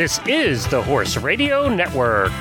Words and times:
This 0.00 0.18
is 0.26 0.66
the 0.68 0.82
Horse 0.82 1.18
Radio 1.18 1.68
Network. 1.68 2.32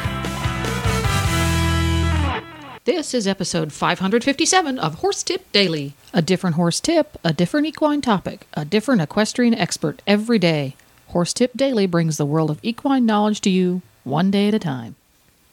This 2.86 3.14
is 3.14 3.28
episode 3.28 3.74
557 3.74 4.80
of 4.80 4.96
Horse 4.96 5.24
Tip 5.24 5.52
Daily. 5.52 5.94
A 6.14 6.22
different 6.22 6.56
horse 6.56 6.80
tip, 6.80 7.18
a 7.22 7.34
different 7.34 7.68
equine 7.68 8.00
topic, 8.00 8.48
a 8.54 8.64
different 8.64 9.02
equestrian 9.02 9.54
expert 9.54 10.02
every 10.08 10.40
day. 10.40 10.78
Horse 11.08 11.34
Tip 11.34 11.52
Daily 11.54 11.86
brings 11.86 12.16
the 12.16 12.26
world 12.26 12.50
of 12.50 12.62
equine 12.64 13.06
knowledge 13.06 13.42
to 13.42 13.50
you 13.50 13.82
one 14.06 14.32
day 14.32 14.48
at 14.48 14.54
a 14.54 14.60
time. 14.60 14.96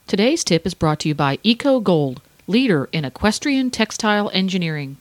Today's 0.06 0.44
tip 0.44 0.64
is 0.64 0.74
brought 0.74 1.00
to 1.00 1.08
you 1.08 1.14
by 1.16 1.40
Eco 1.42 1.80
Gold, 1.80 2.22
leader 2.46 2.88
in 2.92 3.04
equestrian 3.04 3.68
textile 3.72 4.30
engineering. 4.32 4.96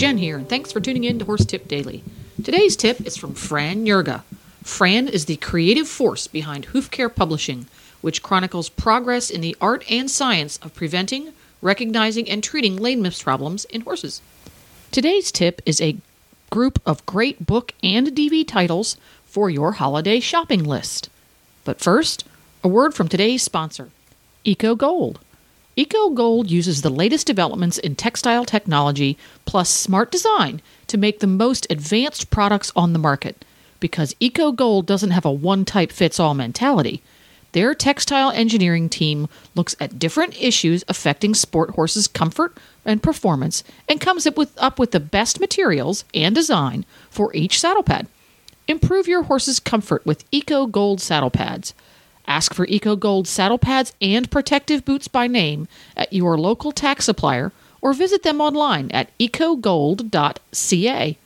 Jen 0.00 0.16
here, 0.16 0.38
and 0.38 0.48
thanks 0.48 0.72
for 0.72 0.80
tuning 0.80 1.04
in 1.04 1.18
to 1.18 1.26
Horse 1.26 1.44
Tip 1.44 1.68
Daily. 1.68 2.02
Today's 2.42 2.74
tip 2.74 3.02
is 3.02 3.18
from 3.18 3.34
Fran 3.34 3.84
Jurga. 3.84 4.22
Fran 4.62 5.06
is 5.06 5.26
the 5.26 5.36
creative 5.36 5.86
force 5.86 6.26
behind 6.26 6.64
Hoof 6.64 6.90
Care 6.90 7.10
Publishing, 7.10 7.66
which 8.00 8.22
chronicles 8.22 8.70
progress 8.70 9.28
in 9.28 9.42
the 9.42 9.54
art 9.60 9.84
and 9.90 10.10
science 10.10 10.56
of 10.62 10.72
preventing, 10.72 11.34
recognizing, 11.60 12.30
and 12.30 12.42
treating 12.42 12.78
lameness 12.78 13.22
problems 13.22 13.66
in 13.66 13.82
horses. 13.82 14.22
Today's 14.90 15.30
tip 15.30 15.60
is 15.66 15.82
a 15.82 15.98
group 16.48 16.80
of 16.86 17.04
great 17.04 17.44
book 17.44 17.74
and 17.82 18.06
DVD 18.06 18.48
titles 18.48 18.96
for 19.26 19.50
your 19.50 19.72
holiday 19.72 20.18
shopping 20.18 20.64
list. 20.64 21.10
But 21.62 21.78
first, 21.78 22.24
a 22.64 22.68
word 22.68 22.94
from 22.94 23.08
today's 23.08 23.42
sponsor, 23.42 23.90
Eco 24.44 24.74
Gold. 24.74 25.20
Eco 25.80 26.10
Gold 26.10 26.50
uses 26.50 26.82
the 26.82 26.90
latest 26.90 27.26
developments 27.26 27.78
in 27.78 27.94
textile 27.94 28.44
technology 28.44 29.16
plus 29.46 29.70
smart 29.70 30.12
design 30.12 30.60
to 30.88 30.98
make 30.98 31.20
the 31.20 31.26
most 31.26 31.66
advanced 31.70 32.28
products 32.28 32.70
on 32.76 32.92
the 32.92 32.98
market. 32.98 33.46
Because 33.80 34.14
Eco 34.20 34.52
Gold 34.52 34.84
doesn't 34.84 35.12
have 35.12 35.24
a 35.24 35.32
one 35.32 35.64
type 35.64 35.90
fits 35.90 36.20
all 36.20 36.34
mentality, 36.34 37.02
their 37.52 37.74
textile 37.74 38.30
engineering 38.30 38.90
team 38.90 39.26
looks 39.54 39.74
at 39.80 39.98
different 39.98 40.38
issues 40.38 40.84
affecting 40.86 41.32
sport 41.32 41.70
horses' 41.70 42.08
comfort 42.08 42.58
and 42.84 43.02
performance 43.02 43.64
and 43.88 44.02
comes 44.02 44.26
up 44.26 44.36
with, 44.36 44.52
up 44.58 44.78
with 44.78 44.90
the 44.90 45.00
best 45.00 45.40
materials 45.40 46.04
and 46.12 46.34
design 46.34 46.84
for 47.08 47.34
each 47.34 47.58
saddle 47.58 47.82
pad. 47.82 48.06
Improve 48.68 49.08
your 49.08 49.22
horse's 49.22 49.58
comfort 49.58 50.04
with 50.04 50.26
Eco 50.30 50.66
Gold 50.66 51.00
saddle 51.00 51.30
pads. 51.30 51.72
Ask 52.30 52.54
for 52.54 52.64
Eco 52.68 52.94
Gold 52.94 53.26
saddle 53.26 53.58
pads 53.58 53.92
and 54.00 54.30
protective 54.30 54.84
boots 54.84 55.08
by 55.08 55.26
name 55.26 55.66
at 55.96 56.12
your 56.12 56.38
local 56.38 56.70
tack 56.70 57.02
supplier 57.02 57.50
or 57.80 57.92
visit 57.92 58.22
them 58.22 58.40
online 58.40 58.88
at 58.92 59.10
ecogold.ca. 59.18 61.18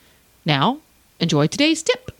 Now, 0.46 0.78
enjoy 1.20 1.46
today's 1.48 1.82
tip. 1.82 2.10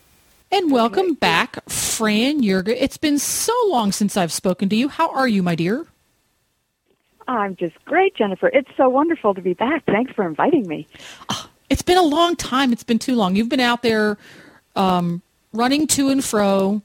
And 0.52 0.70
welcome 0.70 1.14
back, 1.14 1.66
Fran 1.66 2.42
Jurga. 2.42 2.76
It's 2.78 2.98
been 2.98 3.18
so 3.18 3.54
long 3.68 3.90
since 3.90 4.18
I've 4.18 4.30
spoken 4.30 4.68
to 4.68 4.76
you. 4.76 4.90
How 4.90 5.10
are 5.14 5.28
you, 5.28 5.42
my 5.42 5.54
dear? 5.54 5.86
I'm 7.26 7.56
just 7.56 7.82
great, 7.86 8.14
Jennifer. 8.14 8.48
It's 8.48 8.68
so 8.76 8.90
wonderful 8.90 9.32
to 9.32 9.40
be 9.40 9.54
back. 9.54 9.86
Thanks 9.86 10.12
for 10.12 10.26
inviting 10.26 10.68
me. 10.68 10.86
Oh, 11.30 11.48
it's 11.70 11.80
been 11.80 11.96
a 11.96 12.02
long 12.02 12.36
time. 12.36 12.70
It's 12.70 12.84
been 12.84 12.98
too 12.98 13.14
long. 13.14 13.34
You've 13.34 13.48
been 13.48 13.60
out 13.60 13.82
there 13.82 14.18
um, 14.76 15.22
running 15.54 15.86
to 15.86 16.10
and 16.10 16.22
fro, 16.22 16.82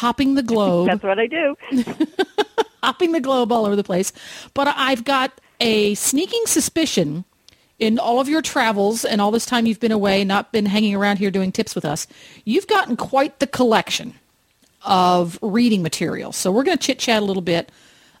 hopping 0.00 0.34
the 0.34 0.42
globe. 0.42 0.88
That's 0.88 1.02
what 1.02 1.18
I 1.18 1.26
do. 1.26 1.56
hopping 2.82 3.12
the 3.12 3.20
globe 3.20 3.52
all 3.52 3.66
over 3.66 3.76
the 3.76 3.84
place. 3.84 4.12
But 4.54 4.68
I've 4.74 5.04
got 5.04 5.30
a 5.60 5.94
sneaking 5.94 6.42
suspicion 6.46 7.24
in 7.78 7.98
all 7.98 8.18
of 8.18 8.28
your 8.28 8.40
travels 8.40 9.04
and 9.04 9.20
all 9.20 9.30
this 9.30 9.44
time 9.44 9.66
you've 9.66 9.80
been 9.80 9.92
away, 9.92 10.24
not 10.24 10.52
been 10.52 10.66
hanging 10.66 10.94
around 10.94 11.18
here 11.18 11.30
doing 11.30 11.52
tips 11.52 11.74
with 11.74 11.84
us, 11.84 12.06
you've 12.44 12.66
gotten 12.66 12.96
quite 12.96 13.38
the 13.40 13.46
collection 13.46 14.14
of 14.84 15.38
reading 15.42 15.82
material. 15.82 16.32
So 16.32 16.50
we're 16.50 16.64
going 16.64 16.78
to 16.78 16.82
chit 16.82 16.98
chat 16.98 17.22
a 17.22 17.24
little 17.24 17.42
bit 17.42 17.70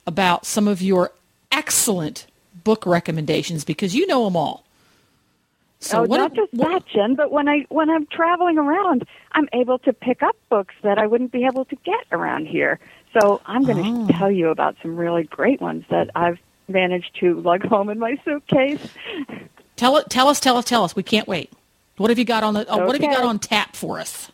about 0.06 0.44
some 0.44 0.68
of 0.68 0.82
your 0.82 1.12
excellent 1.50 2.26
book 2.62 2.84
recommendations 2.84 3.64
because 3.64 3.94
you 3.94 4.06
know 4.06 4.24
them 4.24 4.36
all. 4.36 4.64
So 5.82 6.02
oh, 6.02 6.04
not 6.04 6.34
just 6.34 6.52
that, 6.58 6.84
Jen, 6.86 7.14
but 7.14 7.32
when 7.32 7.48
I 7.48 7.64
when 7.70 7.88
I'm 7.88 8.06
traveling 8.06 8.58
around, 8.58 9.06
I'm 9.32 9.48
able 9.54 9.78
to 9.80 9.94
pick 9.94 10.22
up 10.22 10.36
books 10.50 10.74
that 10.82 10.98
I 10.98 11.06
wouldn't 11.06 11.32
be 11.32 11.46
able 11.46 11.64
to 11.64 11.76
get 11.76 12.04
around 12.12 12.46
here. 12.46 12.78
So 13.18 13.40
I'm 13.46 13.64
going 13.64 13.82
to 13.82 14.12
oh. 14.14 14.18
tell 14.18 14.30
you 14.30 14.50
about 14.50 14.76
some 14.82 14.94
really 14.94 15.24
great 15.24 15.60
ones 15.60 15.84
that 15.88 16.10
I've 16.14 16.38
managed 16.68 17.16
to 17.20 17.40
lug 17.40 17.64
home 17.64 17.88
in 17.88 17.98
my 17.98 18.20
suitcase. 18.24 18.80
Tell 19.76 19.96
it, 19.96 20.10
tell 20.10 20.28
us, 20.28 20.38
tell 20.38 20.58
us, 20.58 20.66
tell 20.66 20.84
us. 20.84 20.94
We 20.94 21.02
can't 21.02 21.26
wait. 21.26 21.50
What 21.96 22.10
have 22.10 22.18
you 22.18 22.26
got 22.26 22.44
on 22.44 22.52
the? 22.52 22.70
Okay. 22.70 22.84
what 22.84 22.94
have 22.94 23.02
you 23.02 23.10
got 23.10 23.24
on 23.24 23.38
tap 23.38 23.74
for 23.74 23.98
us? 23.98 24.30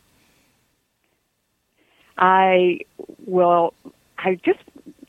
I 2.18 2.80
will. 3.24 3.72
I 4.18 4.34
just 4.44 4.58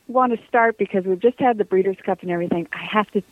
want 0.08 0.40
to 0.40 0.48
start 0.48 0.78
because 0.78 1.04
we've 1.06 1.20
just 1.20 1.40
had 1.40 1.58
the 1.58 1.66
Breeders' 1.66 1.98
Cup 2.06 2.22
and 2.22 2.30
everything. 2.30 2.68
I 2.72 2.86
have 2.86 3.10
to. 3.12 3.24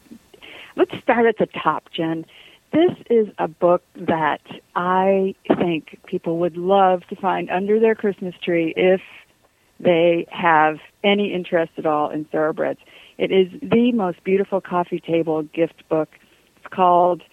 Let's 0.76 0.98
start 1.04 1.28
at 1.28 1.38
the 1.38 1.46
top, 1.46 1.92
Jen 1.92 2.26
this 2.72 2.92
is 3.10 3.28
a 3.38 3.48
book 3.48 3.84
that 3.96 4.42
I 4.76 5.36
think 5.60 6.00
people 6.06 6.40
would 6.40 6.58
love 6.58 7.04
to 7.10 7.16
find 7.16 7.50
under 7.50 7.80
their 7.80 7.96
Christmas 7.96 8.36
tree 8.44 8.74
if 8.76 9.02
they 9.80 10.26
have 10.30 10.78
any 11.04 11.34
interest 11.34 11.74
at 11.78 11.86
all 11.86 12.10
in 12.10 12.26
thoroughbreds. 12.26 12.80
It 13.18 13.32
is 13.32 13.48
the 13.62 13.92
most 13.94 14.24
beautiful 14.24 14.62
coffee 14.62 15.00
table 15.00 15.44
gift 15.44 15.88
book. 15.90 16.10
It's 16.58 16.74
called 16.74 17.24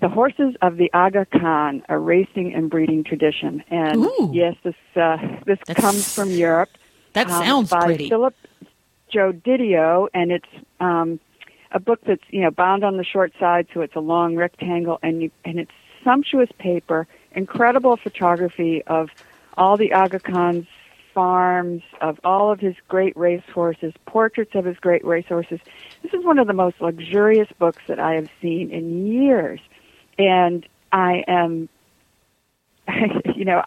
The 0.00 0.08
Horses 0.08 0.54
of 0.62 0.76
the 0.76 0.90
Aga 0.92 1.26
Khan, 1.26 1.82
a 1.88 1.98
racing 1.98 2.54
and 2.54 2.70
breeding 2.70 3.04
tradition. 3.04 3.62
And 3.70 3.96
Ooh. 3.96 4.30
yes, 4.32 4.56
this 4.62 4.74
uh, 4.96 5.18
this 5.44 5.58
That's, 5.66 5.80
comes 5.80 6.14
from 6.14 6.30
Europe. 6.30 6.70
That 7.12 7.28
um, 7.28 7.44
sounds 7.44 7.70
by 7.70 7.84
pretty. 7.84 8.08
Philip 8.08 8.34
Jodidio, 9.12 10.08
and 10.14 10.32
it's 10.32 10.48
um, 10.80 11.20
a 11.72 11.80
book 11.80 12.00
that's 12.06 12.22
you 12.30 12.40
know 12.42 12.50
bound 12.50 12.84
on 12.84 12.96
the 12.96 13.04
short 13.04 13.32
side, 13.38 13.66
so 13.74 13.80
it's 13.80 13.96
a 13.96 14.00
long 14.00 14.36
rectangle, 14.36 14.98
and 15.02 15.22
you 15.22 15.30
and 15.44 15.58
it's 15.58 15.72
sumptuous 16.04 16.50
paper, 16.58 17.06
incredible 17.32 17.96
photography 17.96 18.82
of 18.86 19.10
all 19.56 19.76
the 19.76 19.92
Aga 19.92 20.20
Khan's 20.20 20.66
farms, 21.12 21.82
of 22.00 22.20
all 22.22 22.52
of 22.52 22.60
his 22.60 22.76
great 22.86 23.16
racehorses, 23.16 23.92
portraits 24.06 24.52
of 24.54 24.64
his 24.64 24.76
great 24.78 25.04
racehorses. 25.04 25.58
This 26.02 26.14
is 26.14 26.24
one 26.24 26.38
of 26.38 26.46
the 26.46 26.52
most 26.52 26.80
luxurious 26.80 27.48
books 27.58 27.82
that 27.88 27.98
I 27.98 28.14
have 28.14 28.28
seen 28.40 28.70
in 28.70 29.06
years, 29.06 29.60
and 30.16 30.66
I 30.92 31.24
am, 31.26 31.68
you 33.34 33.44
know, 33.44 33.64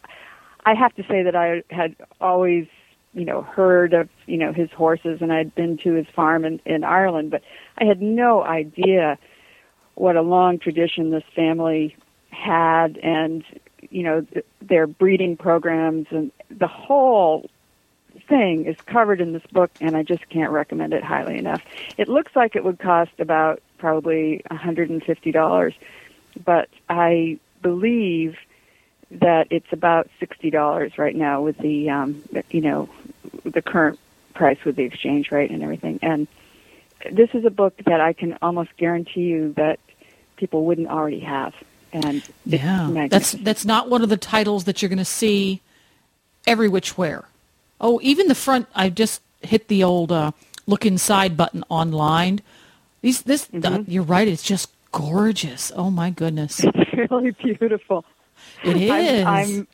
I 0.65 0.75
have 0.75 0.95
to 0.95 1.03
say 1.03 1.23
that 1.23 1.35
I 1.35 1.63
had 1.69 1.95
always 2.19 2.67
you 3.13 3.25
know 3.25 3.41
heard 3.41 3.93
of 3.93 4.09
you 4.25 4.37
know 4.37 4.53
his 4.53 4.71
horses 4.71 5.21
and 5.21 5.31
I'd 5.31 5.53
been 5.53 5.77
to 5.79 5.93
his 5.93 6.07
farm 6.07 6.45
in, 6.45 6.59
in 6.65 6.83
Ireland, 6.83 7.31
but 7.31 7.43
I 7.77 7.85
had 7.85 8.01
no 8.01 8.43
idea 8.43 9.17
what 9.95 10.15
a 10.15 10.21
long 10.21 10.59
tradition 10.59 11.11
this 11.11 11.23
family 11.35 11.95
had, 12.29 12.97
and 12.97 13.43
you 13.89 14.03
know 14.03 14.21
th- 14.21 14.45
their 14.61 14.87
breeding 14.87 15.37
programs 15.37 16.07
and 16.11 16.31
the 16.49 16.67
whole 16.67 17.49
thing 18.27 18.65
is 18.65 18.75
covered 18.85 19.21
in 19.21 19.33
this 19.33 19.45
book, 19.51 19.71
and 19.79 19.95
I 19.95 20.03
just 20.03 20.27
can't 20.29 20.51
recommend 20.51 20.93
it 20.93 21.03
highly 21.03 21.37
enough. 21.37 21.63
It 21.97 22.07
looks 22.07 22.35
like 22.35 22.55
it 22.55 22.63
would 22.63 22.79
cost 22.79 23.11
about 23.19 23.61
probably 23.77 24.41
$150, 24.49 25.73
but 26.43 26.69
I 26.89 27.39
believe 27.61 28.37
that 29.11 29.47
it's 29.49 29.71
about 29.71 30.09
sixty 30.19 30.49
dollars 30.49 30.97
right 30.97 31.15
now 31.15 31.41
with 31.41 31.57
the 31.57 31.89
um, 31.89 32.23
you 32.49 32.61
know 32.61 32.89
the 33.53 33.61
current 33.61 33.99
price 34.33 34.57
with 34.65 34.75
the 34.75 34.83
exchange 34.83 35.31
rate 35.31 35.51
and 35.51 35.63
everything. 35.63 35.99
And 36.01 36.27
this 37.11 37.29
is 37.33 37.45
a 37.45 37.49
book 37.49 37.75
that 37.85 38.01
I 38.01 38.13
can 38.13 38.37
almost 38.41 38.75
guarantee 38.77 39.21
you 39.21 39.53
that 39.53 39.79
people 40.37 40.65
wouldn't 40.65 40.87
already 40.87 41.19
have. 41.19 41.53
And 41.93 42.23
yeah, 42.45 43.07
that's 43.09 43.33
that's 43.33 43.65
not 43.65 43.89
one 43.89 44.01
of 44.01 44.09
the 44.09 44.17
titles 44.17 44.63
that 44.63 44.81
you're 44.81 44.89
going 44.89 44.97
to 44.97 45.05
see 45.05 45.61
every 46.47 46.69
which 46.69 46.97
where. 46.97 47.25
Oh, 47.81 47.99
even 48.01 48.27
the 48.27 48.35
front. 48.35 48.67
I 48.73 48.89
just 48.89 49.21
hit 49.41 49.67
the 49.67 49.83
old 49.83 50.11
uh, 50.11 50.31
look 50.67 50.85
inside 50.85 51.35
button 51.35 51.65
online. 51.67 52.39
These 53.01 53.23
this 53.23 53.47
mm-hmm. 53.47 53.73
uh, 53.73 53.83
you're 53.87 54.03
right. 54.03 54.27
It's 54.27 54.43
just 54.43 54.71
gorgeous. 54.91 55.71
Oh 55.75 55.91
my 55.91 56.11
goodness. 56.11 56.63
It's 56.63 56.93
really 57.11 57.31
beautiful. 57.31 58.05
It 58.63 58.77
is. 58.77 59.25
I'm, 59.25 59.27
I'm, 59.27 59.67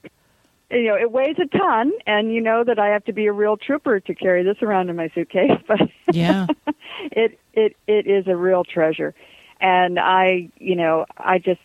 you 0.70 0.84
know, 0.84 0.96
it 0.96 1.12
weighs 1.12 1.38
a 1.40 1.58
ton, 1.58 1.92
and 2.06 2.34
you 2.34 2.42
know 2.42 2.64
that 2.64 2.80
I 2.80 2.88
have 2.88 3.06
to 3.06 3.14
be 3.14 3.28
a 3.28 3.34
real 3.34 3.58
trooper 3.58 4.00
to 4.00 4.16
carry 4.16 4.44
this 4.44 4.58
around 4.62 4.90
in 4.90 4.96
my 4.96 5.10
suitcase. 5.10 5.52
But 5.68 5.82
yeah, 6.12 6.48
it 7.12 7.40
it 7.54 7.76
it 7.88 8.08
is 8.08 8.28
a 8.28 8.36
real 8.36 8.64
treasure, 8.64 9.14
and 9.60 10.00
I, 10.00 10.50
you 10.58 10.76
know, 10.76 11.06
I 11.18 11.40
just 11.40 11.62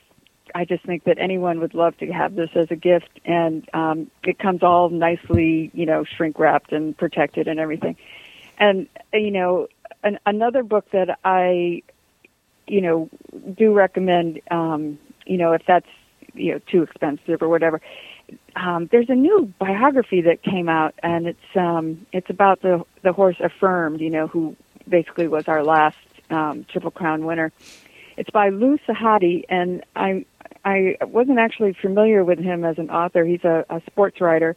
I 0.55 0.65
just 0.65 0.85
think 0.85 1.05
that 1.05 1.19
anyone 1.19 1.61
would 1.61 1.75
love 1.75 1.97
to 1.99 2.07
have 2.13 2.35
this 2.35 2.51
as 2.55 2.71
a 2.71 2.77
gift, 2.77 3.21
and 3.25 3.69
um, 3.75 4.11
it 4.25 4.39
comes 4.39 4.63
all 4.63 4.89
nicely, 4.89 5.71
you 5.75 5.87
know, 5.87 6.05
shrink 6.05 6.39
wrapped 6.39 6.73
and 6.73 6.97
protected 6.97 7.49
and 7.49 7.59
everything. 7.59 7.97
And 8.59 8.87
you 9.13 9.31
know, 9.31 9.69
an, 10.03 10.19
another 10.27 10.63
book 10.63 10.91
that 10.93 11.19
I 11.25 11.83
you 12.67 12.81
know, 12.81 13.11
do 13.57 13.73
recommend, 13.73 14.41
um, 14.51 14.99
you 15.27 15.37
know, 15.37 15.53
if 15.53 15.63
that's 15.67 15.87
you 16.35 16.53
know 16.53 16.61
too 16.67 16.83
expensive 16.83 17.43
or 17.43 17.49
whatever. 17.49 17.81
Um, 18.57 18.89
there's 18.91 19.11
a 19.11 19.15
new 19.15 19.53
biography 19.59 20.23
that 20.23 20.43
came 20.43 20.69
out, 20.69 20.95
and 21.03 21.27
it's 21.27 21.57
um, 21.57 22.07
it's 22.13 22.31
about 22.31 22.63
the 22.63 22.85
the 23.03 23.13
horse 23.13 23.37
Affirmed, 23.41 24.01
you 24.01 24.11
know, 24.11 24.27
who 24.27 24.57
basically 24.89 25.29
was 25.29 25.49
our 25.49 25.63
last 25.63 25.97
um, 26.31 26.65
Triple 26.65 26.91
Crown 26.91 27.25
winner. 27.25 27.53
It's 28.17 28.31
by 28.31 28.51
Lou 28.51 28.79
Sahadi, 28.87 29.45
and 29.49 29.85
I 29.97 30.25
I 30.65 30.97
wasn't 31.03 31.39
actually 31.39 31.75
familiar 31.75 32.25
with 32.25 32.39
him 32.39 32.65
as 32.65 32.79
an 32.79 32.91
author. 32.91 33.25
He's 33.25 33.45
a, 33.45 33.65
a 33.69 33.83
sports 33.87 34.21
writer, 34.21 34.57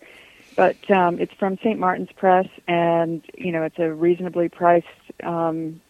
but 0.56 0.90
um, 0.92 1.20
it's 1.20 1.34
from 1.34 1.58
St. 1.58 1.80
Martin's 1.80 2.12
Press, 2.16 2.48
and 2.68 3.24
you 3.36 3.52
know 3.52 3.64
it's 3.64 3.80
a 3.80 3.92
reasonably 3.92 4.50
priced 4.50 4.88
um, 5.24 5.82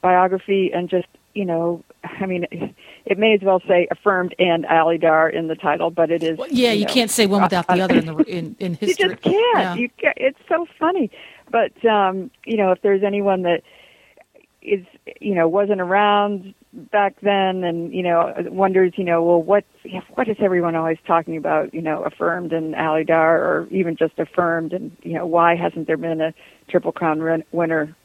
biography, 0.00 0.72
and 0.72 0.88
just 0.88 1.08
you 1.34 1.44
know, 1.44 1.84
I 2.04 2.26
mean, 2.26 2.46
it 3.04 3.18
may 3.18 3.34
as 3.34 3.40
well 3.42 3.60
say 3.66 3.88
affirmed 3.90 4.34
and 4.38 4.64
Alydar 4.64 5.32
in 5.32 5.48
the 5.48 5.54
title, 5.54 5.90
but 5.90 6.10
it 6.10 6.22
is. 6.22 6.38
Well, 6.38 6.48
yeah, 6.50 6.72
you, 6.72 6.86
know, 6.86 6.92
can't 6.92 7.10
say 7.10 7.26
one 7.26 7.42
without 7.42 7.66
the 7.66 7.80
other 7.80 7.96
in 7.96 8.06
the 8.06 8.16
in, 8.28 8.56
in 8.58 8.74
history. 8.74 9.08
You 9.08 9.14
just 9.14 9.22
can't. 9.22 9.58
Yeah. 9.58 9.74
You 9.74 9.88
can't. 9.90 10.16
It's 10.16 10.38
so 10.48 10.66
funny, 10.78 11.10
but 11.50 11.84
um, 11.84 12.30
you 12.44 12.56
know, 12.56 12.72
if 12.72 12.82
there's 12.82 13.02
anyone 13.02 13.42
that 13.42 13.62
is, 14.62 14.84
you 15.20 15.34
know, 15.34 15.48
wasn't 15.48 15.80
around 15.80 16.54
back 16.72 17.16
then, 17.22 17.64
and 17.64 17.92
you 17.92 18.02
know, 18.02 18.34
wonders, 18.48 18.92
you 18.96 19.04
know, 19.04 19.22
well, 19.22 19.42
what 19.42 19.64
what 20.14 20.28
is 20.28 20.36
everyone 20.40 20.74
always 20.74 20.98
talking 21.06 21.36
about? 21.36 21.72
You 21.72 21.82
know, 21.82 22.02
affirmed 22.02 22.52
and 22.52 22.74
Alydar, 22.74 23.38
or 23.38 23.68
even 23.70 23.96
just 23.96 24.18
affirmed, 24.18 24.72
and 24.72 24.96
you 25.02 25.14
know, 25.14 25.26
why 25.26 25.56
hasn't 25.56 25.86
there 25.86 25.96
been 25.96 26.20
a 26.20 26.34
Triple 26.68 26.92
Crown 26.92 27.22
win- 27.22 27.44
winner 27.52 27.96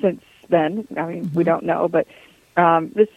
since 0.00 0.22
then? 0.48 0.86
I 0.96 1.06
mean, 1.06 1.30
we 1.34 1.44
don't 1.44 1.64
know, 1.64 1.88
but 1.88 2.06
um, 2.56 2.90
this 2.94 3.08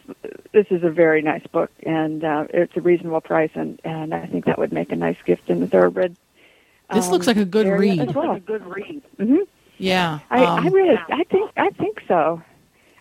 this 0.52 0.66
is 0.70 0.82
a 0.82 0.90
very 0.90 1.22
nice 1.22 1.46
book, 1.46 1.70
and 1.84 2.24
uh, 2.24 2.46
it's 2.50 2.76
a 2.76 2.80
reasonable 2.80 3.20
price, 3.20 3.50
and 3.54 3.80
and 3.84 4.14
I 4.14 4.26
think 4.26 4.44
that 4.44 4.58
would 4.58 4.72
make 4.72 4.92
a 4.92 4.96
nice 4.96 5.16
gift 5.24 5.48
in 5.48 5.60
the 5.60 5.66
thoroughbred. 5.66 6.16
This 6.92 7.08
looks 7.08 7.26
like 7.26 7.36
a 7.36 7.44
good 7.44 7.66
area 7.66 7.92
read. 7.92 8.08
As 8.08 8.14
well. 8.14 8.32
a 8.32 8.40
good 8.40 8.66
read. 8.66 9.02
hmm 9.16 9.36
Yeah, 9.78 10.18
I, 10.30 10.44
um, 10.44 10.66
I 10.66 10.68
really, 10.70 10.96
I 10.96 11.24
think, 11.24 11.50
I 11.56 11.70
think 11.70 12.02
so. 12.08 12.42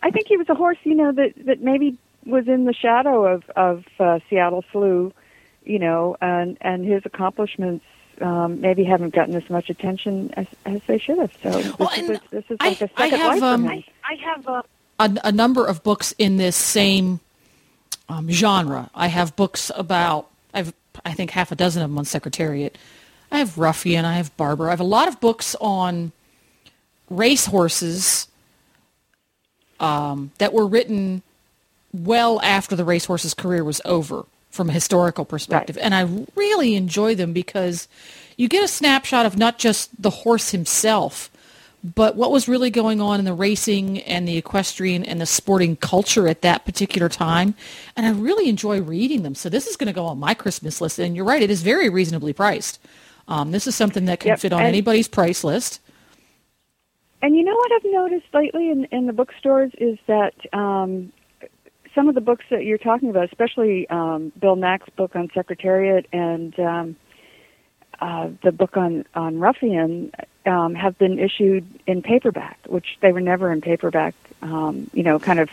I 0.04 0.12
think 0.12 0.28
he 0.28 0.38
was 0.38 0.48
a 0.50 0.56
horse, 0.56 0.78
you 0.84 0.96
know, 0.96 1.12
that 1.12 1.34
that 1.46 1.62
maybe 1.62 1.98
was 2.26 2.48
in 2.48 2.66
the 2.66 2.74
shadow 2.74 3.26
of 3.26 3.50
of 3.56 3.86
uh, 4.00 4.20
Seattle 4.30 4.64
Slew, 4.72 5.12
you 5.64 5.80
know, 5.80 6.16
and 6.22 6.58
and 6.62 6.86
his 6.86 7.02
accomplishments 7.06 7.84
um, 8.22 8.62
maybe 8.62 8.84
haven't 8.84 9.14
gotten 9.14 9.36
as 9.36 9.50
much 9.50 9.70
attention 9.70 10.32
as 10.36 10.48
as 10.66 10.82
they 10.88 10.98
should 10.98 11.18
have. 11.18 11.34
So 11.42 11.52
this, 11.52 11.80
Well, 11.80 11.90
is, 11.90 11.98
and 11.98 12.10
a, 12.12 12.22
this 12.30 12.46
is 12.50 12.60
like 12.60 12.82
a 12.82 12.90
I 12.96 13.10
second 13.10 13.20
have, 13.20 13.28
life 13.28 13.44
um, 13.44 13.64
for 13.64 13.70
me. 13.70 13.86
I 14.04 14.16
have 14.16 14.48
a 14.48 14.64
a, 15.00 15.12
a 15.24 15.32
number 15.32 15.66
of 15.66 15.84
books 15.84 16.14
in 16.18 16.38
this 16.38 16.56
same 16.56 17.20
um, 18.08 18.30
genre. 18.30 18.90
I 18.94 19.08
have 19.08 19.36
books 19.36 19.72
about 19.76 20.30
I've 20.54 20.74
I 21.06 21.14
think 21.14 21.32
half 21.32 21.52
a 21.52 21.56
dozen 21.56 21.82
of 21.82 21.90
them 21.90 21.98
on 21.98 22.06
Secretariat. 22.06 22.78
I 23.32 23.40
have 23.40 23.58
Ruffian. 23.58 24.06
I 24.06 24.14
have 24.14 24.36
Barbaro. 24.38 24.68
I 24.68 24.72
have 24.72 24.80
a 24.80 24.84
lot 24.84 25.08
of 25.08 25.20
books 25.20 25.56
on 25.62 26.12
race 27.10 27.46
horses 27.46 28.28
um, 29.80 30.32
that 30.40 30.52
were 30.52 30.66
written 30.66 31.22
well 31.94 32.42
after 32.42 32.76
the 32.76 32.84
racehorse's 32.84 33.34
career 33.34 33.64
was 33.64 33.82
over 33.86 34.26
from 34.50 34.70
a 34.70 34.74
historical 34.74 35.26
perspective. 35.26 35.78
And 35.80 35.94
I 35.94 36.26
really 36.36 36.76
enjoy 36.76 37.16
them 37.16 37.34
because 37.34 37.88
you 38.36 38.48
get 38.48 38.64
a 38.64 38.68
snapshot 38.68 39.26
of 39.26 39.38
not 39.38 39.60
just 39.60 39.90
the 40.02 40.10
horse 40.10 40.52
himself, 40.52 41.30
but 41.84 42.16
what 42.16 42.32
was 42.32 42.48
really 42.48 42.70
going 42.70 43.00
on 43.00 43.20
in 43.20 43.26
the 43.26 43.34
racing 43.34 44.00
and 44.02 44.28
the 44.28 44.38
equestrian 44.38 45.04
and 45.06 45.22
the 45.22 45.26
sporting 45.26 45.76
culture 45.78 46.28
at 46.28 46.42
that 46.42 46.66
particular 46.66 47.08
time. 47.08 47.56
And 47.96 48.06
I 48.06 48.12
really 48.12 48.50
enjoy 48.50 48.82
reading 48.82 49.24
them. 49.24 49.34
So 49.36 49.48
this 49.50 49.66
is 49.66 49.78
going 49.78 49.88
to 49.88 49.94
go 49.94 50.06
on 50.06 50.20
my 50.20 50.34
Christmas 50.34 50.82
list. 50.82 51.00
And 51.00 51.16
you're 51.16 51.26
right, 51.26 51.42
it 51.42 51.50
is 51.50 51.62
very 51.62 51.90
reasonably 51.90 52.34
priced. 52.34 52.80
Um, 53.28 53.52
this 53.52 53.68
is 53.68 53.76
something 53.76 54.06
that 54.06 54.20
can 54.20 54.30
Yep, 54.30 54.40
fit 54.40 54.54
on 54.54 54.60
and- 54.60 54.68
anybody's 54.68 55.08
price 55.08 55.44
list. 55.44 55.80
And 57.22 57.36
you 57.36 57.44
know 57.44 57.56
what 57.56 57.72
I've 57.74 57.92
noticed 57.92 58.28
lately 58.34 58.70
in, 58.72 58.86
in 58.92 59.06
the 59.06 59.14
bookstores 59.14 59.72
is 59.78 59.98
that 60.08 60.34
um, 60.54 61.12
some 61.94 62.08
of 62.08 62.16
the 62.16 62.22
books 62.22 62.46
that 62.50 62.64
you're 62.64 62.78
talking 62.78 63.10
about, 63.10 63.26
especially 63.26 63.90
um, 63.90 64.32
Bill 64.40 64.56
Nack's 64.56 64.88
book 64.96 65.16
on 65.16 65.30
Secretariat 65.34 66.08
and 66.14 66.58
um, 66.60 66.96
uh, 68.02 68.30
the 68.44 68.52
book 68.52 68.78
on 68.78 69.06
on 69.16 69.40
Ruffian, 69.40 70.12
um, 70.46 70.76
have 70.76 70.98
been 70.98 71.20
issued 71.20 71.66
in 71.86 72.02
paperback, 72.02 72.60
which 72.68 72.98
they 73.02 73.12
were 73.12 73.22
never 73.22 73.52
in 73.52 73.62
paperback. 73.62 74.16
Um, 74.42 74.90
you 74.94 75.04
know, 75.04 75.20
kind 75.20 75.40
of. 75.40 75.50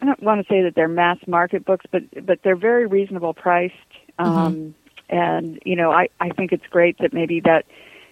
I 0.00 0.04
don't 0.04 0.22
want 0.22 0.46
to 0.46 0.52
say 0.52 0.62
that 0.62 0.74
they're 0.74 0.88
mass 0.88 1.18
market 1.26 1.64
books, 1.64 1.86
but 1.90 2.02
but 2.24 2.42
they're 2.42 2.56
very 2.56 2.86
reasonable 2.86 3.32
priced. 3.32 3.74
Um, 4.18 4.74
And 5.08 5.60
you 5.64 5.76
know, 5.76 5.90
I 5.92 6.08
I 6.20 6.30
think 6.30 6.52
it's 6.52 6.66
great 6.66 6.98
that 6.98 7.12
maybe 7.12 7.40
that 7.40 7.64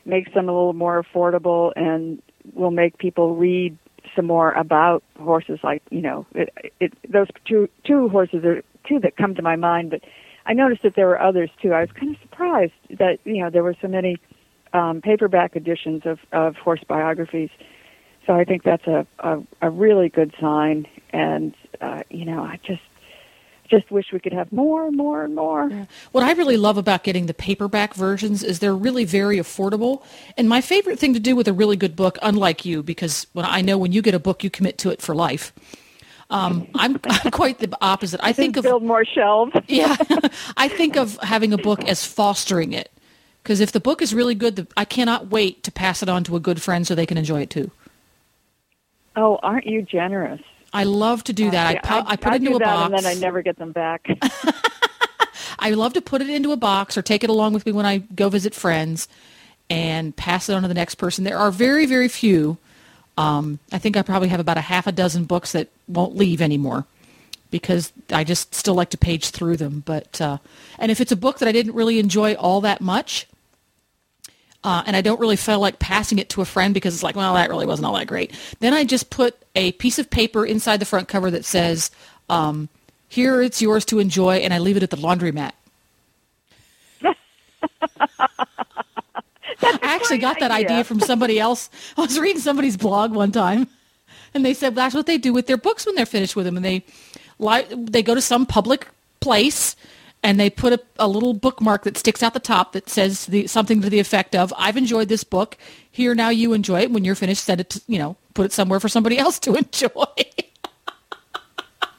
makes 0.05 0.33
them 0.33 0.49
a 0.49 0.53
little 0.53 0.73
more 0.73 1.03
affordable 1.03 1.73
and 1.77 2.23
will 2.55 2.71
make 2.71 2.99
people 2.99 3.35
read 3.35 3.77
some 4.15 4.27
more 4.27 4.53
about 4.53 5.03
horses 5.19 5.59
like 5.63 5.83
you 5.91 6.01
know 6.01 6.27
it, 6.35 6.53
it 6.79 6.93
those 7.11 7.27
two 7.45 7.69
two 7.85 8.09
horses 8.09 8.45
are 8.45 8.63
two 8.87 8.99
that 9.01 9.17
come 9.17 9.35
to 9.35 9.43
my 9.43 9.57
mind 9.57 9.91
but 9.91 10.03
i 10.47 10.53
noticed 10.53 10.83
that 10.83 10.95
there 10.95 11.07
were 11.07 11.21
others 11.21 11.51
too. 11.61 11.73
I 11.73 11.81
was 11.81 11.91
kind 11.93 12.15
of 12.15 12.21
surprised 12.23 12.73
that 12.91 13.19
you 13.25 13.43
know 13.43 13.51
there 13.51 13.63
were 13.63 13.77
so 13.81 13.89
many 13.89 14.19
um 14.73 15.01
paperback 15.01 15.57
editions 15.57 16.03
of 16.05 16.19
of 16.33 16.57
horse 16.57 16.83
biographies. 16.87 17.51
So 18.27 18.35
i 18.35 18.45
think 18.45 18.63
that's 18.63 18.87
a 18.87 19.07
a, 19.19 19.43
a 19.63 19.71
really 19.71 20.09
good 20.09 20.35
sign. 20.41 20.87
And 21.11 21.55
uh 21.81 22.03
you 22.11 22.25
know 22.25 22.43
i 22.43 22.59
just 22.65 22.83
just 23.69 23.91
wish 23.91 24.07
we 24.13 24.21
could 24.21 24.33
have 24.33 24.53
more 24.53 24.87
and 24.87 24.97
more. 24.97 25.23
And 25.25 25.35
more 25.35 25.89
What 26.13 26.25
I 26.25 26.33
really 26.33 26.57
love 26.57 26.77
about 26.77 27.03
getting 27.03 27.27
the 27.27 27.35
paperback 27.35 27.95
versions 27.95 28.43
is 28.43 28.59
they're 28.59 28.77
really 28.77 29.05
very 29.05 29.39
affordable. 29.39 30.03
And 30.37 30.49
my 30.49 30.61
favorite 30.61 30.99
thing 30.99 31.15
to 31.15 31.21
do 31.21 31.35
with 31.35 31.49
a 31.49 31.53
really 31.53 31.77
good 31.77 31.97
book, 31.97 32.19
unlike 32.23 32.65
you, 32.65 32.83
because 32.83 33.27
when 33.33 33.47
I 33.47 33.63
know 33.63 33.79
when 33.79 33.93
you 33.93 34.03
get 34.03 34.15
a 34.15 34.19
book, 34.19 34.45
you 34.45 34.51
commit 34.51 34.79
to 34.79 34.91
it 34.91 35.01
for 35.01 35.15
life. 35.15 35.53
Um, 36.31 36.69
I'm, 36.75 36.99
I'm 37.05 37.31
quite 37.31 37.59
the 37.59 37.77
opposite. 37.81 38.21
I 38.23 38.33
think 38.33 38.57
of 38.57 38.65
build 38.65 38.83
more 38.83 39.05
shelves 39.05 39.53
yeah, 39.69 39.97
I 40.57 40.69
think 40.69 40.97
of 40.97 41.19
having 41.19 41.53
a 41.53 41.59
book 41.59 41.85
as 41.85 42.05
fostering 42.05 42.73
it. 42.73 42.91
Because 43.43 43.61
if 43.61 43.73
the 43.73 43.81
book 43.81 44.01
is 44.01 44.15
really 44.15 44.35
good, 44.35 44.57
the, 44.57 44.67
I 44.75 44.87
cannot 44.87 45.29
wait 45.29 45.63
to 45.65 45.71
pass 45.71 46.03
it 46.03 46.09
on 46.09 46.25
to 46.25 46.37
a 46.37 46.41
good 46.41 46.63
friend 46.63 46.87
so 46.87 46.95
they 46.95 47.05
can 47.05 47.19
enjoy 47.19 47.43
it 47.43 47.51
too. 47.51 47.71
oh 49.17 49.39
aren't 49.43 49.67
you 49.67 49.83
generous 49.83 50.41
I 50.75 50.83
love 50.83 51.23
to 51.25 51.33
do 51.33 51.53
that. 51.53 51.77
I, 51.77 51.79
pu- 51.79 52.09
I 52.09 52.17
put 52.17 52.35
it 52.35 52.43
into 52.43 52.57
a 52.57 52.59
box. 52.59 52.93
and 52.93 53.05
then 53.05 53.07
I 53.07 53.15
never 53.15 53.43
get 53.43 53.57
them 53.57 53.71
back. 53.71 54.09
I 55.61 55.71
love 55.71 55.93
to 55.93 56.03
put 56.03 56.21
it 56.21 56.29
into 56.29 56.51
a 56.51 56.57
box 56.57 56.99
or 56.99 57.03
take 57.03 57.23
it 57.23 57.31
along 57.31 57.55
with 57.55 57.65
me 57.65 57.71
when 57.71 57.87
I 57.87 57.99
go 57.99 58.29
visit 58.29 58.55
friends 58.55 59.07
and 59.71 60.15
pass 60.17 60.49
it 60.49 60.55
on 60.55 60.63
to 60.63 60.69
the 60.69 60.75
next 60.75 60.97
person. 60.97 61.23
There 61.23 61.39
are 61.39 61.53
very, 61.53 61.87
very 61.87 62.09
few. 62.09 62.59
Um, 63.17 63.61
I 63.73 63.79
think 63.79 63.97
I 63.97 64.03
probably 64.03 64.29
have 64.29 64.41
about 64.41 64.57
a 64.57 64.63
half 64.63 64.87
a 64.87 64.93
dozen 64.93 65.25
books 65.25 65.53
that 65.53 65.69
won't 65.87 66.17
leave 66.17 66.43
anymore 66.43 66.87
because 67.51 67.93
I 68.11 68.25
just 68.25 68.55
still 68.55 68.75
like 68.75 68.91
to 68.91 68.99
page 68.99 69.31
through 69.31 69.57
them. 69.59 69.83
But 69.87 70.21
uh, 70.21 70.39
and 70.79 70.91
if 70.91 71.01
it's 71.01 71.13
a 71.13 71.17
book 71.17 71.39
that 71.39 71.49
I 71.49 71.53
didn't 71.53 71.75
really 71.75 72.01
enjoy 72.01 72.35
all 72.35 72.61
that 72.63 72.81
much, 72.81 73.29
uh, 74.65 74.83
and 74.87 74.97
I 74.97 75.03
don't 75.03 75.21
really 75.21 75.37
feel 75.37 75.61
like 75.61 75.79
passing 75.79 76.19
it 76.19 76.31
to 76.31 76.41
a 76.41 76.45
friend 76.47 76.75
because 76.75 76.95
it's 76.95 77.03
like, 77.03 77.15
well, 77.15 77.35
that 77.35 77.51
really 77.51 77.67
wasn't 77.67 77.87
all 77.87 77.95
that 77.95 78.07
great. 78.07 78.33
Then 78.61 78.73
I 78.73 78.85
just 78.85 79.11
put 79.11 79.37
a 79.55 79.73
piece 79.73 79.99
of 79.99 80.11
paper 80.11 80.45
inside 80.45 80.79
the 80.79 80.87
front 80.87 81.07
cover 81.07 81.31
that 81.31 81.45
says, 81.45 81.91
um, 82.29 82.69
"Here, 83.09 83.41
it's 83.43 83.63
yours 83.63 83.85
to 83.87 84.01
enjoy," 84.01 84.39
and 84.39 84.53
I 84.53 84.59
leave 84.59 84.77
it 84.77 84.83
at 84.83 84.91
the 84.91 84.97
laundromat. 84.97 85.53
I 89.65 89.95
actually 89.95 90.19
got 90.19 90.41
that 90.41 90.51
idea. 90.51 90.71
idea. 90.71 90.85
from 90.85 91.01
somebody 91.01 91.39
else. 91.39 91.71
I 91.97 92.03
was 92.03 92.19
reading 92.19 92.41
somebody's 92.41 92.77
blog 92.77 93.13
one 93.13 93.33
time, 93.33 93.69
and 94.33 94.45
they 94.45 94.55
said 94.55 94.75
that's 94.75 94.95
what 94.95 95.07
they 95.07 95.19
do 95.19 95.33
with 95.33 95.47
their 95.47 95.57
books 95.57 95.87
when 95.87 95.95
they're 95.95 96.07
finished 96.07 96.37
with 96.37 96.47
them, 96.47 96.57
and 96.57 96.65
they 96.65 96.85
they 97.73 98.03
go 98.03 98.15
to 98.15 98.21
some 98.21 98.47
public 98.47 98.89
place 99.21 99.77
and 100.25 100.41
they 100.41 100.49
put 100.49 100.73
a, 100.73 100.81
a 100.99 101.07
little 101.07 101.35
bookmark 101.35 101.85
that 101.85 101.99
sticks 101.99 102.23
out 102.23 102.33
the 102.33 102.41
top 102.41 102.73
that 102.73 102.89
says 102.89 103.27
the, 103.27 103.47
something 103.47 103.83
to 103.83 103.91
the 103.91 104.01
effect 104.01 104.35
of 104.35 104.53
"I've 104.57 104.77
enjoyed 104.77 105.09
this 105.09 105.23
book. 105.23 105.57
Here 105.91 106.15
now, 106.15 106.31
you 106.31 106.55
enjoy 106.55 106.81
it. 106.81 106.91
When 106.91 107.05
you're 107.05 107.15
finished, 107.15 107.45
send 107.45 107.61
it 107.61 107.71
to 107.71 107.83
you 107.87 107.99
know 107.99 108.17
put 108.33 108.47
it 108.47 108.53
somewhere 108.53 108.81
for 108.81 108.89
somebody 108.89 109.19
else 109.19 109.39
to 109.41 109.55
enjoy." 109.65 109.91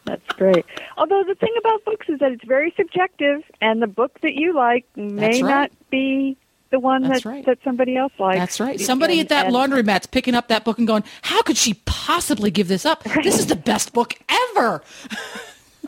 That's 0.06 0.28
great. 0.34 0.66
Although 0.98 1.24
the 1.24 1.36
thing 1.36 1.54
about 1.60 1.84
books 1.84 2.08
is 2.10 2.20
that 2.20 2.32
it's 2.32 2.46
very 2.46 2.74
subjective, 2.76 3.44
and 3.62 3.82
the 3.82 3.88
book 3.88 4.20
that 4.22 4.34
you 4.34 4.54
like 4.54 4.86
may 4.96 5.42
right. 5.42 5.50
not 5.50 5.72
be 5.90 6.36
the 6.72 6.80
one 6.80 7.04
That's 7.04 7.24
that 7.24 7.30
right. 7.30 7.46
that 7.46 7.60
somebody 7.64 7.96
else 7.96 8.14
likes. 8.20 8.40
That's 8.40 8.60
right. 8.60 8.80
Somebody 8.80 9.14
And- 9.20 9.22
at 9.22 9.30
that 9.30 9.46
and- 9.48 9.56
laundromat's 9.56 10.08
picking 10.08 10.36
up 10.36 10.48
that 10.50 10.64
book 10.66 10.78
and 10.78 10.88
going, 10.88 11.04
"How 11.22 11.42
could 11.42 11.58
she 11.58 11.76
possibly 11.86 12.52
give 12.52 12.68
this 12.68 12.86
up? 12.86 13.04
This 13.04 13.40
is 13.40 13.48
the 13.48 13.56
best 13.56 13.94
book 13.94 14.16
ever." 14.30 14.82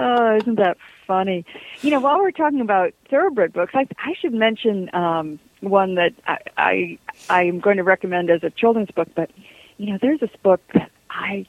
Oh, 0.00 0.36
isn't 0.40 0.56
that 0.56 0.76
funny? 1.06 1.44
You 1.82 1.90
know, 1.90 2.00
while 2.00 2.18
we're 2.18 2.30
talking 2.32 2.60
about 2.60 2.92
thoroughbred 3.08 3.52
books, 3.52 3.72
I, 3.74 3.86
I 3.98 4.14
should 4.20 4.34
mention 4.34 4.92
um, 4.94 5.38
one 5.60 5.94
that 5.94 6.12
I, 6.26 6.38
I 6.56 6.98
I'm 7.30 7.60
going 7.60 7.76
to 7.76 7.84
recommend 7.84 8.30
as 8.30 8.42
a 8.42 8.50
children's 8.50 8.90
book. 8.90 9.08
But 9.14 9.30
you 9.76 9.92
know, 9.92 9.98
there's 10.00 10.20
this 10.20 10.30
book 10.42 10.60
that 10.74 10.90
I 11.10 11.46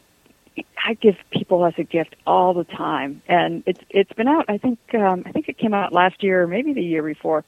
I 0.86 0.94
give 0.94 1.16
people 1.32 1.66
as 1.66 1.74
a 1.78 1.84
gift 1.84 2.16
all 2.26 2.54
the 2.54 2.64
time, 2.64 3.22
and 3.28 3.64
it's 3.66 3.82
it's 3.90 4.14
been 4.14 4.28
out. 4.28 4.46
I 4.48 4.58
think 4.58 4.80
um, 4.94 5.24
I 5.26 5.32
think 5.32 5.50
it 5.50 5.58
came 5.58 5.74
out 5.74 5.94
last 5.94 6.24
year, 6.24 6.44
or 6.44 6.48
maybe 6.48 6.74
the 6.74 6.84
year 6.84 7.04
before. 7.04 7.44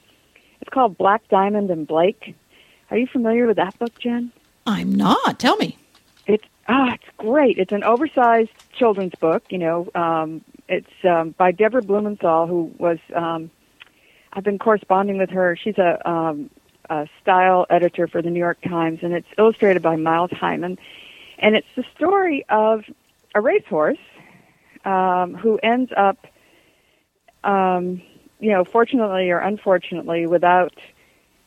It's 0.62 0.70
called 0.70 0.98
Black 0.98 1.28
Diamond 1.30 1.72
and 1.72 1.88
Blake. 1.88 2.36
Are 2.92 2.98
you 2.98 3.08
familiar 3.08 3.48
with 3.48 3.58
that 3.58 3.78
book, 3.80 3.98
Jen? 3.98 4.32
I'm 4.68 4.94
not. 4.94 5.40
Tell 5.40 5.58
me. 5.58 5.78
It's 6.28 6.46
ah, 6.68 6.94
it's 6.94 7.18
great. 7.18 7.58
It's 7.58 7.72
an 7.72 7.84
oversized 7.84 8.52
children's 8.78 9.16
book. 9.16 9.44
You 9.50 9.58
know, 9.58 9.90
um, 9.96 10.44
it's 10.68 10.92
um, 11.04 11.34
by 11.38 11.52
Deborah 11.52 11.82
Blumenthal, 11.82 12.48
who 12.48 12.72
was 12.78 13.00
um, 13.16 13.50
I've 14.34 14.44
been 14.44 14.60
corresponding 14.60 15.18
with 15.18 15.30
her. 15.32 15.58
She's 15.62 15.78
a, 15.78 16.10
um, 16.10 16.50
a 16.90 17.08
style 17.22 17.66
editor 17.70 18.08
for 18.08 18.22
the 18.22 18.30
New 18.30 18.40
York 18.40 18.62
Times, 18.62 19.00
and 19.02 19.14
it's 19.14 19.28
illustrated 19.38 19.82
by 19.82 19.96
Miles 19.96 20.32
Hyman. 20.32 20.78
And 21.40 21.56
it's 21.56 21.68
the 21.76 21.84
story 21.96 22.46
of 22.50 22.84
a 23.34 23.42
racehorse 23.42 23.98
um, 24.86 25.36
who 25.36 25.58
ends 25.62 25.92
up, 25.96 26.26
um, 27.44 28.02
you 28.40 28.52
know, 28.52 28.64
fortunately 28.64 29.32
or 29.32 29.40
unfortunately, 29.40 30.26
without 30.26 30.74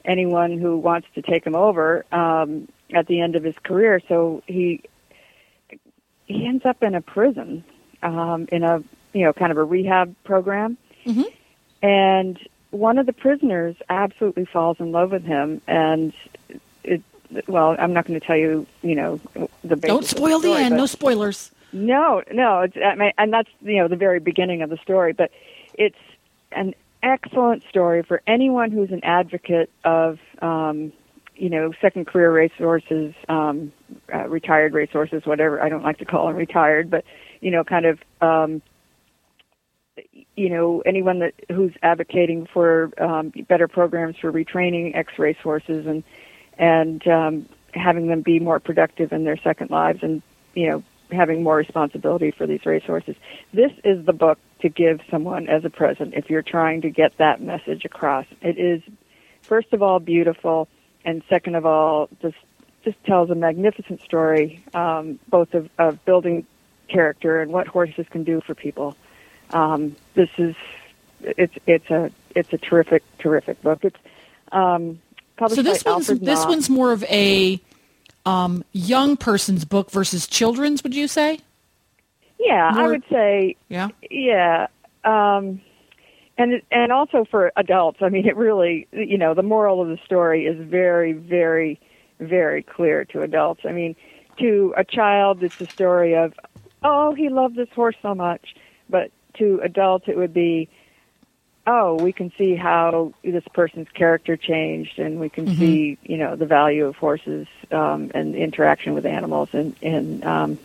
anyone 0.04 0.58
who 0.58 0.76
wants 0.76 1.08
to 1.14 1.22
take 1.22 1.44
him 1.44 1.54
over 1.54 2.04
um, 2.12 2.68
at 2.92 3.06
the 3.06 3.20
end 3.20 3.36
of 3.36 3.42
his 3.42 3.56
career. 3.58 4.00
So 4.08 4.42
he 4.46 4.82
he 6.26 6.46
ends 6.46 6.64
up 6.64 6.82
in 6.82 6.94
a 6.94 7.00
prison, 7.00 7.64
um, 8.02 8.48
in 8.50 8.62
a 8.62 8.82
you 9.12 9.24
know 9.24 9.32
kind 9.32 9.52
of 9.52 9.58
a 9.58 9.64
rehab 9.64 10.14
program, 10.24 10.76
mm-hmm. 11.04 11.22
and 11.82 12.38
one 12.70 12.98
of 12.98 13.06
the 13.06 13.12
prisoners 13.12 13.76
absolutely 13.88 14.44
falls 14.44 14.78
in 14.80 14.92
love 14.92 15.12
with 15.12 15.24
him, 15.24 15.60
and 15.66 16.12
it. 16.82 17.02
Well, 17.48 17.74
I'm 17.78 17.92
not 17.92 18.06
going 18.06 18.20
to 18.20 18.24
tell 18.24 18.36
you, 18.36 18.64
you 18.82 18.94
know, 18.94 19.20
the 19.64 19.74
don't 19.76 20.04
spoil 20.04 20.38
the, 20.38 20.48
story, 20.48 20.60
the 20.60 20.66
end. 20.66 20.76
No 20.76 20.86
spoilers. 20.86 21.50
No, 21.74 22.22
no, 22.30 22.60
it's 22.60 22.76
I 22.76 22.94
mean, 22.94 23.12
and 23.18 23.32
that's 23.32 23.50
you 23.60 23.78
know 23.78 23.88
the 23.88 23.96
very 23.96 24.20
beginning 24.20 24.62
of 24.62 24.70
the 24.70 24.76
story, 24.76 25.12
but 25.12 25.32
it's 25.74 25.98
an 26.52 26.72
excellent 27.02 27.64
story 27.68 28.04
for 28.04 28.22
anyone 28.28 28.70
who's 28.70 28.92
an 28.92 29.02
advocate 29.02 29.70
of 29.82 30.20
um, 30.40 30.92
you 31.34 31.50
know 31.50 31.72
second 31.80 32.06
career 32.06 32.30
racehorses, 32.30 33.12
um, 33.28 33.72
uh, 34.14 34.28
retired 34.28 34.72
racehorses, 34.72 35.26
whatever. 35.26 35.60
I 35.60 35.68
don't 35.68 35.82
like 35.82 35.98
to 35.98 36.04
call 36.04 36.28
them 36.28 36.36
retired, 36.36 36.90
but 36.90 37.04
you 37.40 37.50
know, 37.50 37.64
kind 37.64 37.86
of 37.86 37.98
um, 38.20 38.62
you 40.36 40.48
know 40.48 40.80
anyone 40.86 41.18
that 41.18 41.34
who's 41.50 41.72
advocating 41.82 42.46
for 42.46 42.92
um, 43.02 43.32
better 43.48 43.66
programs 43.66 44.16
for 44.16 44.32
retraining 44.32 44.94
ex 44.94 45.18
racehorses 45.18 45.86
and 45.86 46.04
and 46.56 47.04
um, 47.08 47.48
having 47.72 48.06
them 48.06 48.22
be 48.22 48.38
more 48.38 48.60
productive 48.60 49.12
in 49.12 49.24
their 49.24 49.38
second 49.38 49.70
lives 49.72 50.04
and 50.04 50.22
you 50.54 50.68
know 50.68 50.84
having 51.14 51.42
more 51.42 51.56
responsibility 51.56 52.30
for 52.30 52.46
these 52.46 52.64
racehorses. 52.66 53.16
This 53.52 53.72
is 53.84 54.04
the 54.04 54.12
book 54.12 54.38
to 54.60 54.68
give 54.68 55.00
someone 55.10 55.48
as 55.48 55.64
a 55.64 55.70
present 55.70 56.14
if 56.14 56.30
you're 56.30 56.42
trying 56.42 56.82
to 56.82 56.90
get 56.90 57.16
that 57.18 57.40
message 57.40 57.84
across. 57.84 58.26
It 58.42 58.58
is 58.58 58.82
first 59.42 59.72
of 59.72 59.82
all 59.82 60.00
beautiful 60.00 60.68
and 61.04 61.22
second 61.28 61.54
of 61.54 61.66
all 61.66 62.08
just 62.22 62.36
just 62.84 63.02
tells 63.04 63.30
a 63.30 63.34
magnificent 63.34 64.02
story 64.02 64.62
um, 64.74 65.18
both 65.28 65.54
of, 65.54 65.70
of 65.78 66.04
building 66.04 66.46
character 66.88 67.40
and 67.40 67.50
what 67.50 67.66
horses 67.66 68.06
can 68.10 68.24
do 68.24 68.42
for 68.42 68.54
people 68.54 68.94
um, 69.50 69.96
this 70.14 70.30
is 70.38 70.54
it's 71.20 71.54
it's 71.66 71.90
a 71.90 72.10
it's 72.34 72.52
a 72.52 72.58
terrific 72.58 73.02
terrific 73.18 73.60
book. 73.62 73.84
It's 73.84 73.98
um, 74.52 75.00
published 75.36 75.56
so 75.56 75.62
this 75.62 75.82
by 75.82 75.92
one's 75.92 76.10
Alfred 76.10 76.24
this 76.24 76.40
Knopf. 76.40 76.48
one's 76.48 76.70
more 76.70 76.92
of 76.92 77.04
a 77.04 77.60
um, 78.26 78.64
young 78.72 79.16
person's 79.16 79.64
book 79.64 79.90
versus 79.90 80.26
children's. 80.26 80.82
Would 80.82 80.94
you 80.94 81.08
say? 81.08 81.40
Yeah, 82.38 82.72
I 82.74 82.86
would 82.86 83.04
say 83.10 83.56
Yeah. 83.68 83.88
yeah. 84.10 84.66
Um, 85.04 85.60
and 86.36 86.62
and 86.70 86.92
also 86.92 87.24
for 87.30 87.52
adults. 87.56 87.98
I 88.02 88.08
mean, 88.08 88.26
it 88.26 88.36
really 88.36 88.86
you 88.92 89.18
know 89.18 89.34
the 89.34 89.42
moral 89.42 89.80
of 89.80 89.88
the 89.88 89.98
story 90.04 90.46
is 90.46 90.56
very 90.68 91.12
very 91.12 91.80
very 92.20 92.62
clear 92.62 93.04
to 93.06 93.22
adults. 93.22 93.62
I 93.64 93.72
mean, 93.72 93.94
to 94.38 94.74
a 94.76 94.84
child, 94.84 95.42
it's 95.42 95.60
a 95.60 95.66
story 95.66 96.14
of 96.14 96.34
oh 96.82 97.14
he 97.14 97.28
loved 97.28 97.56
this 97.56 97.68
horse 97.74 97.96
so 98.02 98.14
much, 98.14 98.54
but 98.90 99.10
to 99.38 99.60
adults 99.62 100.06
it 100.08 100.16
would 100.16 100.34
be 100.34 100.68
oh 101.66 101.94
we 101.94 102.12
can 102.12 102.30
see 102.36 102.54
how 102.54 103.12
this 103.22 103.44
person's 103.52 103.88
character 103.94 104.36
changed 104.36 104.98
and 104.98 105.18
we 105.20 105.28
can 105.28 105.46
see 105.56 105.96
you 106.02 106.16
know 106.16 106.36
the 106.36 106.46
value 106.46 106.84
of 106.86 106.96
horses 106.96 107.46
um, 107.70 108.10
and 108.14 108.34
interaction 108.34 108.94
with 108.94 109.06
animals 109.06 109.48
and 109.52 109.74
and 109.82 110.24
um, 110.24 110.58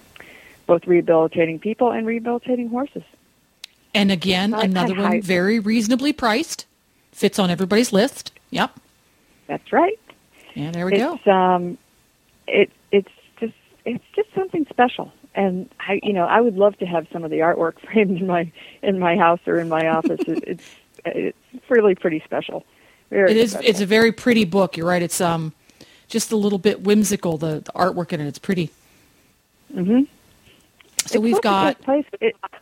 both 0.68 0.86
rehabilitating 0.88 1.60
people 1.60 1.92
and 1.92 2.06
rehabilitating 2.06 2.70
horses 2.70 3.04
And 3.94 4.12
again, 4.12 4.54
another 4.54 4.94
one 4.94 5.04
hype- 5.14 5.24
very 5.24 5.58
reasonably 5.60 6.14
priced, 6.14 6.66
fits 7.12 7.40
on 7.40 7.50
everybody's 7.50 7.92
list. 7.94 8.32
Yep. 8.52 8.72
that's 9.48 9.72
right 9.72 10.00
Yeah, 10.56 10.72
there 10.72 10.86
we 10.86 10.98
go. 10.98 11.16
it's 11.16 11.28
um 11.28 11.78
it 12.48 12.72
it's 12.92 13.10
just 13.40 13.54
it's 13.86 14.04
just 14.16 14.34
something 14.36 14.66
special 14.70 15.12
and 15.36 15.70
I 15.80 16.00
you 16.04 16.14
know 16.14 16.26
I 16.26 16.42
would 16.42 16.56
love 16.56 16.78
to 16.80 16.86
have 16.86 17.08
some 17.14 17.24
of 17.24 17.32
the 17.32 17.40
artwork 17.40 17.80
framed 17.86 18.20
in 18.20 18.28
my 18.28 18.52
in 18.82 19.00
my 19.00 19.16
house 19.16 19.40
or 19.48 19.60
in 19.60 19.70
my 19.70 19.88
office 19.88 20.20
it, 20.28 20.44
it's 20.46 20.66
it's 21.06 21.38
really 21.70 21.96
pretty 21.96 22.22
special 22.26 22.66
very 23.10 23.32
It 23.32 23.38
is. 23.38 23.52
special. 23.52 23.70
It's 23.70 23.82
a 23.82 23.86
very 23.86 24.12
pretty 24.12 24.46
book. 24.46 24.78
You're 24.78 24.86
right. 24.88 25.02
It's 25.02 25.20
um, 25.20 25.54
just 26.08 26.32
a 26.32 26.36
little 26.36 26.60
bit 26.60 26.82
whimsical. 26.82 27.38
The, 27.38 27.62
the 27.62 27.72
artwork 27.74 28.14
in 28.14 28.22
it. 28.22 28.28
It's 28.28 28.38
pretty. 28.40 28.70
Mhm. 29.74 30.08
So 31.06 31.16
It's 31.16 31.18
we've 31.18 31.42
got 31.42 31.82
place 31.82 32.06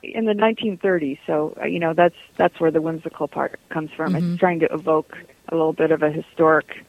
in 0.04 0.26
the 0.26 0.34
1930s. 0.34 1.20
So 1.28 1.54
uh, 1.62 1.66
you 1.66 1.80
know 1.80 1.94
that's 1.94 2.16
that's 2.38 2.60
where 2.62 2.72
the 2.72 2.82
whimsical 2.82 3.28
part 3.28 3.60
comes 3.70 3.92
from. 3.92 4.14
Mm-hmm. 4.14 4.32
It's 4.34 4.40
trying 4.40 4.60
to 4.62 4.72
evoke 4.74 5.18
a 5.50 5.56
little 5.56 5.74
bit 5.74 5.92
of 5.92 6.02
a 6.04 6.10
historic, 6.12 6.84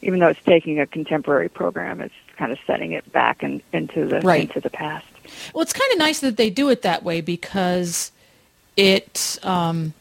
even 0.00 0.18
though 0.18 0.28
it's 0.28 0.42
taking 0.44 0.80
a 0.80 0.86
contemporary 0.86 1.48
program, 1.48 2.00
it's 2.00 2.14
kind 2.36 2.50
of 2.50 2.58
setting 2.66 2.92
it 2.92 3.12
back 3.12 3.42
and 3.44 3.62
into 3.72 4.06
the 4.06 4.20
Right. 4.22 4.42
into 4.42 4.60
the 4.60 4.70
past. 4.70 5.06
Well, 5.54 5.62
it's 5.62 5.72
kind 5.72 5.92
of 5.92 5.98
nice 5.98 6.18
that 6.20 6.36
they 6.36 6.50
do 6.50 6.68
it 6.70 6.82
that 6.82 7.04
way 7.04 7.20
because 7.20 8.10
it, 8.76 9.38
um, 9.44 9.92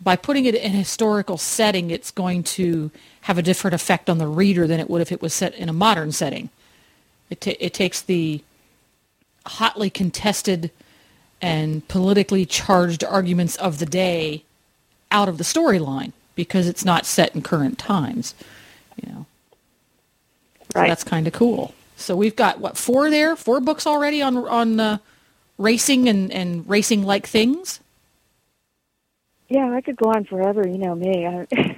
by 0.00 0.16
putting 0.16 0.46
it 0.46 0.54
in 0.54 0.72
a 0.72 0.76
historical 0.76 1.36
setting, 1.38 1.90
it's 1.90 2.10
going 2.10 2.42
to 2.42 2.90
have 3.22 3.38
a 3.38 3.42
different 3.42 3.74
effect 3.74 4.08
on 4.08 4.18
the 4.18 4.26
reader 4.26 4.66
than 4.66 4.80
it 4.80 4.88
would 4.88 5.02
if 5.02 5.12
it 5.12 5.20
was 5.20 5.34
set 5.34 5.54
in 5.54 5.68
a 5.68 5.72
modern 5.72 6.12
setting. 6.12 6.48
It, 7.28 7.40
ta- 7.40 7.52
it 7.60 7.74
takes 7.74 8.00
the 8.00 8.42
hotly 9.46 9.90
contested 9.90 10.70
and 11.42 11.86
politically 11.88 12.46
charged 12.46 13.04
arguments 13.04 13.56
of 13.56 13.78
the 13.78 13.86
day 13.86 14.44
out 15.10 15.28
of 15.28 15.38
the 15.38 15.44
storyline 15.44 16.12
because 16.34 16.66
it's 16.66 16.84
not 16.84 17.06
set 17.06 17.34
in 17.34 17.42
current 17.42 17.78
times. 17.78 18.34
You 19.02 19.12
know, 19.12 19.26
so 20.72 20.84
that's 20.86 21.04
kind 21.04 21.26
of 21.26 21.32
cool. 21.32 21.74
So 21.96 22.16
we've 22.16 22.36
got 22.36 22.60
what 22.60 22.76
four 22.76 23.10
there, 23.10 23.36
four 23.36 23.60
books 23.60 23.86
already 23.86 24.22
on 24.22 24.36
on 24.36 24.80
uh, 24.80 24.98
racing 25.58 26.08
and 26.08 26.32
and 26.32 26.68
racing 26.68 27.04
like 27.04 27.26
things. 27.26 27.80
Yeah, 29.50 29.70
I 29.72 29.80
could 29.80 29.96
go 29.96 30.10
on 30.10 30.24
forever. 30.24 30.66
You 30.66 30.78
know 30.78 30.94
me. 30.94 31.46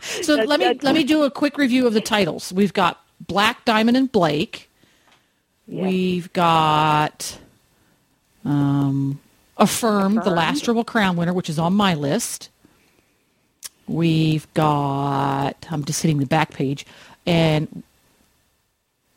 So 0.00 0.36
That's- 0.36 0.48
let 0.48 0.60
me 0.60 0.78
let 0.82 0.94
me 0.94 1.04
do 1.04 1.22
a 1.24 1.30
quick 1.30 1.58
review 1.58 1.86
of 1.86 1.92
the 1.92 2.00
titles. 2.00 2.52
We've 2.52 2.72
got 2.72 3.00
Black 3.20 3.64
Diamond 3.64 3.96
and 3.96 4.10
Blake. 4.10 4.70
Yeah. 5.66 5.82
We've 5.84 6.32
got 6.32 7.38
um, 8.44 9.20
Affirm, 9.58 10.14
the 10.14 10.30
last 10.30 10.64
Triple 10.64 10.84
Crown 10.84 11.16
winner, 11.16 11.34
which 11.34 11.50
is 11.50 11.58
on 11.58 11.74
my 11.74 11.94
list. 11.94 12.48
We've 13.86 14.52
got 14.54 15.66
I'm 15.70 15.84
just 15.84 16.00
hitting 16.02 16.18
the 16.18 16.26
back 16.26 16.52
page, 16.52 16.86
and 17.26 17.82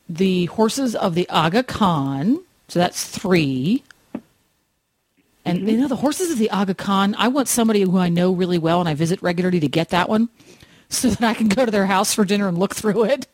the 0.08 0.46
horses 0.46 0.94
of 0.94 1.14
the 1.14 1.28
Aga 1.30 1.62
Khan. 1.64 2.38
So 2.68 2.78
that's 2.78 3.04
three. 3.06 3.82
And 5.44 5.58
Mm-hmm. 5.58 5.68
you 5.68 5.76
know 5.78 5.88
the 5.88 5.96
horses 5.96 6.30
of 6.30 6.38
the 6.38 6.50
Aga 6.50 6.74
Khan. 6.74 7.14
I 7.18 7.28
want 7.28 7.48
somebody 7.48 7.82
who 7.82 7.98
I 7.98 8.08
know 8.08 8.32
really 8.32 8.58
well 8.58 8.78
and 8.80 8.88
I 8.88 8.94
visit 8.94 9.20
regularly 9.22 9.58
to 9.60 9.68
get 9.68 9.88
that 9.90 10.08
one, 10.08 10.28
so 10.88 11.10
that 11.10 11.22
I 11.22 11.34
can 11.34 11.48
go 11.48 11.64
to 11.64 11.70
their 11.70 11.86
house 11.86 12.14
for 12.14 12.24
dinner 12.24 12.46
and 12.48 12.56
look 12.58 12.74
through 12.76 13.04
it. 13.04 13.26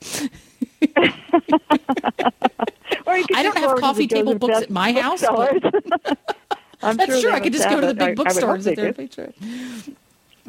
or 3.07 3.17
you 3.17 3.25
I 3.35 3.43
don't 3.43 3.57
have 3.59 3.79
coffee 3.79 4.07
table 4.07 4.33
Joseph 4.35 4.41
books 4.41 4.63
at 4.63 4.71
my 4.71 4.93
house, 4.93 5.21
That's 6.81 7.07
sure 7.07 7.21
true. 7.23 7.33
I 7.33 7.41
could 7.41 7.53
just 7.53 7.69
go 7.69 7.81
to 7.81 7.87
the 7.89 7.95
big 7.95 8.01
I- 8.03 8.07
I 8.07 8.09
would 8.11 8.17
bookstores 8.17 8.65
they 8.65 8.75
their 8.75 8.93
picture. 8.93 9.33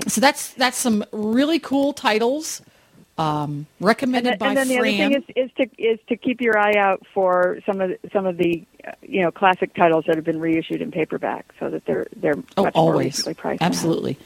So 0.08 0.22
that's 0.22 0.54
that's 0.54 0.78
some 0.78 1.04
really 1.12 1.60
cool 1.60 1.92
titles. 1.94 2.62
Um, 3.18 3.68
recommended 3.82 4.30
and, 4.34 4.40
by 4.40 4.48
and 4.48 4.58
then 4.58 4.68
the 4.70 4.76
other 4.78 4.84
Fran. 4.84 5.12
thing 5.12 5.24
is, 5.36 5.50
is 5.50 5.52
to 5.58 5.64
is 5.84 6.00
to 6.08 6.16
keep 6.16 6.40
your 6.40 6.58
eye 6.58 6.76
out 6.78 7.06
for 7.14 7.60
some 7.66 7.82
of 7.82 7.90
the, 7.90 8.10
some 8.14 8.26
of 8.26 8.38
the 8.38 8.64
you 9.02 9.22
know 9.22 9.32
classic 9.32 9.74
titles 9.74 10.06
that 10.08 10.16
have 10.16 10.26
been 10.26 10.40
reissued 10.40 10.82
in 10.82 10.92
paperback, 10.92 11.54
so 11.60 11.70
that 11.70 11.86
they're 11.86 12.08
they're 12.16 12.38
oh, 12.58 12.64
much 12.64 12.76
more 12.76 12.98
reasonably 12.98 13.34
priced. 13.34 13.62
absolutely. 13.62 14.18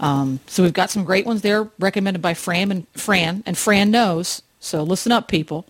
Um, 0.00 0.40
so 0.46 0.62
we've 0.64 0.72
got 0.72 0.90
some 0.90 1.04
great 1.04 1.26
ones 1.26 1.42
there, 1.42 1.70
recommended 1.78 2.20
by 2.20 2.34
Fran 2.34 2.70
and 2.72 2.86
Fran, 2.94 3.42
and 3.46 3.56
Fran 3.56 3.90
knows. 3.90 4.42
So 4.58 4.82
listen 4.82 5.12
up, 5.12 5.28
people. 5.28 5.66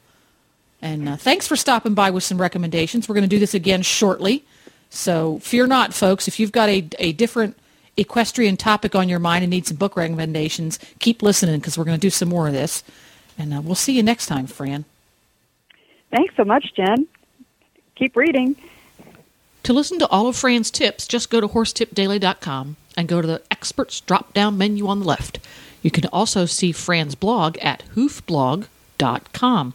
And 0.81 1.09
uh, 1.09 1.17
thanks 1.17 1.47
for 1.47 1.55
stopping 1.55 1.95
by 1.95 2.11
with 2.11 2.25
some 2.25 2.41
recommendations. 2.41 3.09
We're 3.09 3.15
going 3.15 3.23
to 3.23 3.29
do 3.29 3.39
this 3.39 3.55
again 3.55 3.83
shortly. 3.83 4.45
So 4.91 5.39
fear 5.39 5.67
not, 5.67 5.95
folks. 5.95 6.29
If 6.29 6.41
you've 6.41 6.53
got 6.53 6.69
a, 6.69 6.89
a 6.99 7.13
different 7.13 7.57
equestrian 7.97 8.57
topic 8.57 8.95
on 8.95 9.09
your 9.09 9.19
mind 9.19 9.45
and 9.45 9.51
need 9.51 9.67
some 9.67 9.77
book 9.77 9.97
recommendations, 9.97 10.79
keep 10.99 11.23
listening 11.23 11.61
because 11.61 11.79
we're 11.79 11.85
going 11.85 11.99
to 11.99 12.01
do 12.01 12.11
some 12.11 12.29
more 12.29 12.49
of 12.49 12.53
this. 12.53 12.83
And 13.39 13.55
uh, 13.55 13.61
we'll 13.61 13.75
see 13.75 13.95
you 13.95 14.03
next 14.03 14.27
time, 14.27 14.47
Fran. 14.47 14.85
Thanks 16.11 16.35
so 16.37 16.45
much, 16.45 16.75
Jen. 16.75 17.07
Keep 17.95 18.17
reading. 18.17 18.57
To 19.65 19.73
listen 19.73 19.99
to 20.01 20.09
all 20.09 20.27
of 20.27 20.37
Fran's 20.37 20.71
tips, 20.71 21.07
just 21.07 21.31
go 21.31 21.41
to 21.41 21.49
horsetipdaily.com 21.49 22.77
and 22.97 23.09
go 23.09 23.21
to 23.21 23.29
the 23.29 23.43
experts 23.51 24.01
drop 24.01 24.35
down 24.35 24.59
menu 24.59 24.87
on 24.89 25.01
the 25.01 25.07
left. 25.07 25.39
You 25.83 25.91
can 25.91 26.07
also 26.07 26.47
see 26.47 26.73
Fran's 26.73 27.15
blog 27.15 27.59
at 27.59 27.85
hoofblog.com. 27.95 29.75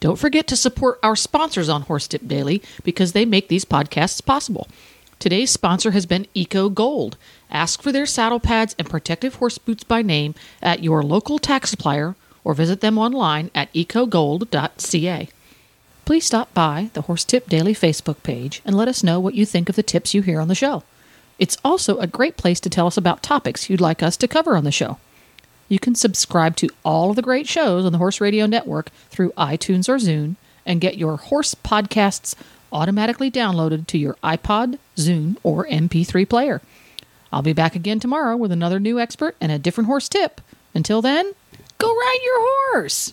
Don't 0.00 0.18
forget 0.18 0.46
to 0.46 0.56
support 0.56 1.00
our 1.02 1.16
sponsors 1.16 1.68
on 1.68 1.82
Horse 1.82 2.06
Tip 2.06 2.26
Daily 2.26 2.62
because 2.84 3.12
they 3.12 3.24
make 3.24 3.48
these 3.48 3.64
podcasts 3.64 4.24
possible. 4.24 4.68
Today's 5.18 5.50
sponsor 5.50 5.90
has 5.90 6.06
been 6.06 6.28
Eco 6.34 6.68
Gold. 6.68 7.16
Ask 7.50 7.82
for 7.82 7.90
their 7.90 8.06
saddle 8.06 8.38
pads 8.38 8.76
and 8.78 8.88
protective 8.88 9.36
horse 9.36 9.58
boots 9.58 9.82
by 9.82 10.02
name 10.02 10.34
at 10.62 10.84
your 10.84 11.02
local 11.02 11.38
tack 11.40 11.66
supplier 11.66 12.14
or 12.44 12.54
visit 12.54 12.80
them 12.80 12.96
online 12.96 13.50
at 13.54 13.72
ecogold.ca. 13.74 15.28
Please 16.08 16.24
stop 16.24 16.54
by 16.54 16.88
the 16.94 17.02
Horse 17.02 17.22
Tip 17.22 17.50
Daily 17.50 17.74
Facebook 17.74 18.22
page 18.22 18.62
and 18.64 18.74
let 18.74 18.88
us 18.88 19.04
know 19.04 19.20
what 19.20 19.34
you 19.34 19.44
think 19.44 19.68
of 19.68 19.76
the 19.76 19.82
tips 19.82 20.14
you 20.14 20.22
hear 20.22 20.40
on 20.40 20.48
the 20.48 20.54
show. 20.54 20.82
It's 21.38 21.58
also 21.62 21.98
a 21.98 22.06
great 22.06 22.38
place 22.38 22.60
to 22.60 22.70
tell 22.70 22.86
us 22.86 22.96
about 22.96 23.22
topics 23.22 23.68
you'd 23.68 23.82
like 23.82 24.02
us 24.02 24.16
to 24.16 24.26
cover 24.26 24.56
on 24.56 24.64
the 24.64 24.72
show. 24.72 24.96
You 25.68 25.78
can 25.78 25.94
subscribe 25.94 26.56
to 26.56 26.70
all 26.82 27.10
of 27.10 27.16
the 27.16 27.20
great 27.20 27.46
shows 27.46 27.84
on 27.84 27.92
the 27.92 27.98
Horse 27.98 28.22
Radio 28.22 28.46
Network 28.46 28.88
through 29.10 29.32
iTunes 29.32 29.86
or 29.86 29.96
Zune 29.96 30.36
and 30.64 30.80
get 30.80 30.96
your 30.96 31.18
horse 31.18 31.54
podcasts 31.54 32.34
automatically 32.72 33.30
downloaded 33.30 33.86
to 33.88 33.98
your 33.98 34.14
iPod, 34.24 34.78
Zune, 34.96 35.36
or 35.42 35.66
MP3 35.66 36.26
player. 36.26 36.62
I'll 37.30 37.42
be 37.42 37.52
back 37.52 37.76
again 37.76 38.00
tomorrow 38.00 38.34
with 38.34 38.50
another 38.50 38.80
new 38.80 38.98
expert 38.98 39.36
and 39.42 39.52
a 39.52 39.58
different 39.58 39.88
horse 39.88 40.08
tip. 40.08 40.40
Until 40.72 41.02
then, 41.02 41.34
go 41.76 41.94
ride 41.94 42.20
your 42.24 42.40
horse! 42.40 43.12